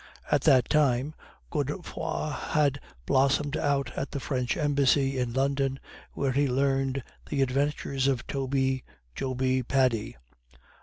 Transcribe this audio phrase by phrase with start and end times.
[0.31, 1.13] At that time
[1.51, 5.79] Godefroid had blossomed out at the French Embassy in London,
[6.13, 8.83] where he learned the adventures of Toby,
[9.13, 10.17] Joby, Paddy.